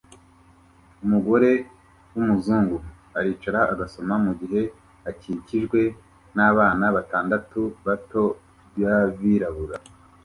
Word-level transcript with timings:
Umugore 1.03 1.51
wumuzungu 2.13 2.77
aricara 3.17 3.59
agasoma 3.73 4.15
mugihe 4.25 4.61
akikijwe 5.09 5.81
nabana 6.35 6.85
batandatu 6.95 7.61
bato 7.85 8.23
b'abirabura 8.79 9.75